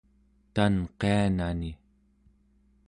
tanqianani 0.53 1.71